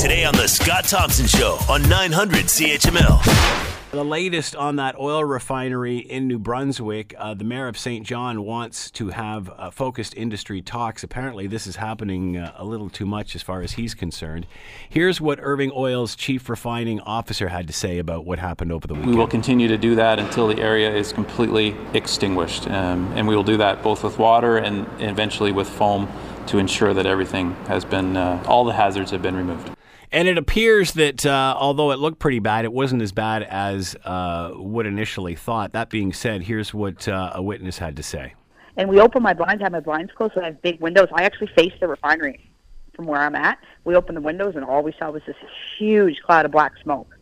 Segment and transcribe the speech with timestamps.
[0.00, 3.90] Today on The Scott Thompson Show on 900 CHML.
[3.90, 8.42] The latest on that oil refinery in New Brunswick, uh, the mayor of Saint John
[8.42, 11.04] wants to have uh, focused industry talks.
[11.04, 14.46] Apparently, this is happening uh, a little too much as far as he's concerned.
[14.88, 18.94] Here's what Irving Oil's chief refining officer had to say about what happened over the
[18.94, 19.10] weekend.
[19.10, 23.36] We will continue to do that until the area is completely extinguished, um, and we
[23.36, 26.08] will do that both with water and eventually with foam
[26.46, 29.76] to ensure that everything has been, uh, all the hazards have been removed.
[30.12, 33.94] And it appears that uh, although it looked pretty bad, it wasn't as bad as
[34.04, 35.72] uh, would initially thought.
[35.72, 38.34] That being said, here's what uh, a witness had to say.
[38.76, 41.08] And we opened my blinds, I have my blinds closed, so I have big windows.
[41.12, 42.50] I actually face the refinery
[42.94, 43.58] from where I'm at.
[43.84, 45.36] We opened the windows, and all we saw was this
[45.78, 47.16] huge cloud of black smoke.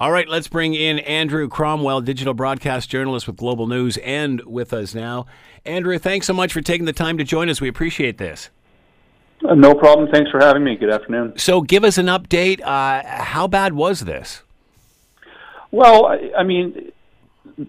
[0.00, 4.72] All right, let's bring in Andrew Cromwell, digital broadcast journalist with Global News, and with
[4.72, 5.26] us now.
[5.64, 7.60] Andrew, thanks so much for taking the time to join us.
[7.60, 8.50] We appreciate this.
[9.44, 10.08] Uh, no problem.
[10.10, 10.76] Thanks for having me.
[10.76, 11.38] Good afternoon.
[11.38, 12.60] So, give us an update.
[12.62, 14.42] Uh, how bad was this?
[15.70, 16.92] Well, I, I mean,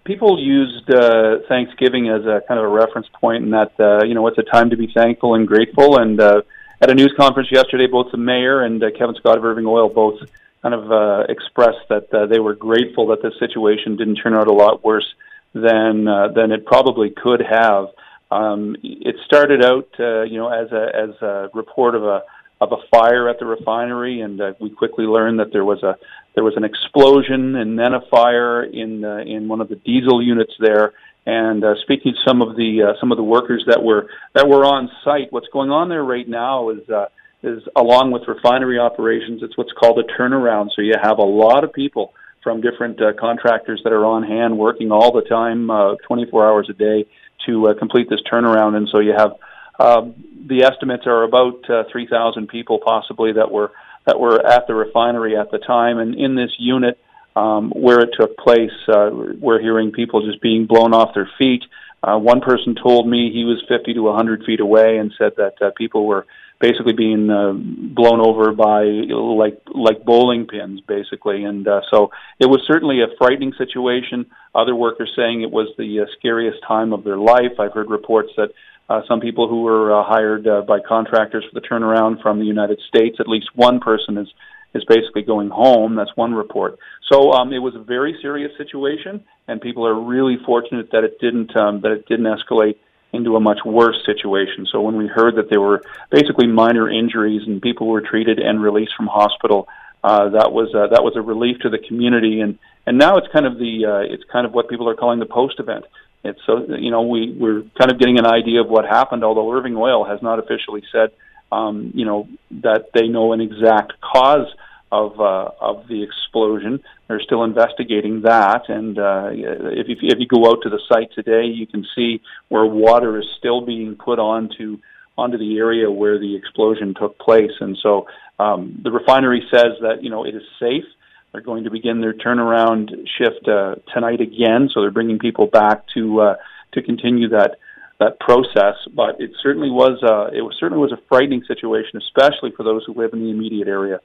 [0.03, 4.13] people used uh, Thanksgiving as a kind of a reference point, and that uh, you
[4.13, 6.00] know it's a time to be thankful and grateful.
[6.00, 6.41] And uh,
[6.81, 9.89] at a news conference yesterday, both the mayor and uh, Kevin Scott of Irving Oil
[9.89, 10.19] both
[10.61, 14.47] kind of uh, expressed that uh, they were grateful that this situation didn't turn out
[14.47, 15.07] a lot worse
[15.53, 17.88] than uh, than it probably could have.
[18.31, 22.23] Um, it started out, uh, you know, as a as a report of a
[22.62, 25.95] of a fire at the refinery, and uh, we quickly learned that there was a
[26.34, 30.22] there was an explosion and then a fire in uh, in one of the diesel
[30.22, 30.94] units there.
[31.28, 34.48] And uh, speaking to some of the uh, some of the workers that were that
[34.48, 37.08] were on site, what's going on there right now is uh,
[37.44, 40.70] is along with refinery operations, it's what's called a turnaround.
[40.76, 42.14] So you have a lot of people
[42.45, 46.67] from different uh, contractors that are on hand working all the time, uh, 24 hours
[46.69, 47.05] a day
[47.47, 48.75] to uh, complete this turnaround.
[48.75, 49.31] And so you have
[49.79, 50.03] uh,
[50.47, 53.71] the estimates are about uh, 3,000 people possibly that were
[54.05, 55.97] that were at the refinery at the time.
[55.97, 56.99] And in this unit
[57.35, 61.63] um, where it took place, uh, we're hearing people just being blown off their feet.
[62.05, 65.53] Uh, one person told me he was 50 to 100 feet away and said that
[65.59, 66.27] uh, people were
[66.61, 71.43] basically being uh, blown over by like like bowling pins, basically.
[71.43, 74.27] And uh, so it was certainly a frightening situation.
[74.53, 77.59] Other workers saying it was the uh, scariest time of their life.
[77.59, 78.49] I've heard reports that
[78.87, 82.45] uh, some people who were uh, hired uh, by contractors for the turnaround from the
[82.45, 84.27] United States, at least one person is
[84.75, 85.96] is basically going home.
[85.96, 86.78] That's one report.
[87.12, 91.19] So um, it was a very serious situation, and people are really fortunate that it
[91.19, 92.75] didn't um, that it didn't escalate
[93.14, 94.68] into a much worse situation.
[94.72, 95.81] So when we heard that there were
[96.12, 99.68] basically minor injuries and people were treated and released from hospital,
[100.03, 102.41] uh, that was uh, that was a relief to the community.
[102.41, 105.19] And and now it's kind of the uh, it's kind of what people are calling
[105.19, 105.85] the post event.
[106.25, 109.24] It's so you know we we're kind of getting an idea of what happened.
[109.24, 111.12] Although Irving Oil has not officially said
[111.52, 112.28] um, you know
[112.64, 114.47] that they know an exact cause
[114.91, 116.81] of uh, of the explosion.
[117.07, 121.12] They're still investigating that, and uh, if you, if you go out to the site
[121.13, 124.79] today, you can see where water is still being put onto
[125.18, 127.51] onto the area where the explosion took place.
[127.59, 128.07] And so
[128.38, 130.85] um, the refinery says that you know it is safe.
[131.31, 135.84] They're going to begin their turnaround shift uh, tonight again, so they're bringing people back
[135.96, 136.35] to uh,
[136.73, 137.57] to continue that
[138.00, 138.75] that process.
[138.94, 142.84] But it certainly was uh, it was certainly was a frightening situation, especially for those
[142.85, 144.00] who live in the immediate area.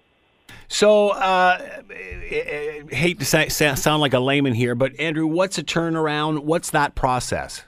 [0.69, 1.83] So, uh,
[2.91, 6.41] hate to say, sound like a layman here, but Andrew, what's a turnaround?
[6.41, 7.65] What's that process?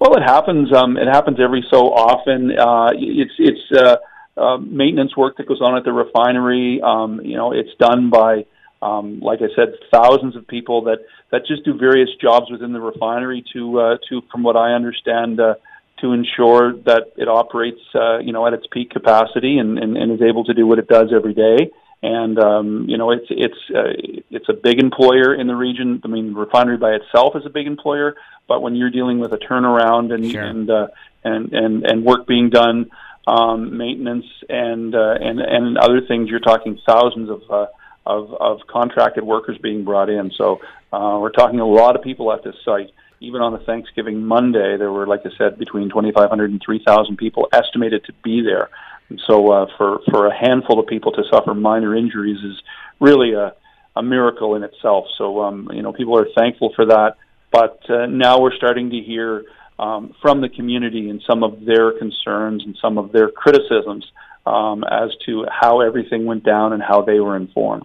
[0.00, 0.72] Well, it happens.
[0.74, 2.58] Um, it happens every so often.
[2.58, 3.96] Uh, it's it's uh,
[4.36, 6.80] uh, maintenance work that goes on at the refinery.
[6.82, 8.44] Um, you know, it's done by,
[8.82, 10.98] um, like I said, thousands of people that
[11.32, 15.40] that just do various jobs within the refinery to uh, to, from what I understand.
[15.40, 15.54] Uh,
[16.00, 20.12] to ensure that it operates, uh, you know, at its peak capacity and, and, and
[20.12, 21.70] is able to do what it does every day
[22.02, 23.92] and um, you know it's it's uh,
[24.30, 26.00] it's a big employer in the region.
[26.04, 29.32] I mean, the refinery by itself is a big employer, but when you're dealing with
[29.32, 30.42] a turnaround and sure.
[30.42, 30.88] and, uh,
[31.24, 32.90] and and and work being done,
[33.26, 37.42] um, maintenance and uh, and and other things, you're talking thousands of.
[37.50, 37.66] Uh,
[38.08, 40.30] of, of contracted workers being brought in.
[40.38, 40.60] So
[40.92, 42.92] uh, we're talking a lot of people at this site.
[43.20, 47.48] Even on the Thanksgiving Monday, there were, like I said, between 2,500 and 3,000 people
[47.52, 48.68] estimated to be there.
[49.08, 52.60] And so uh, for for a handful of people to suffer minor injuries is
[53.00, 53.54] really a
[53.94, 55.06] a miracle in itself.
[55.16, 57.16] So um, you know people are thankful for that.
[57.52, 59.44] But uh, now we're starting to hear
[59.78, 64.04] um, from the community and some of their concerns and some of their criticisms
[64.44, 67.84] um, as to how everything went down and how they were informed.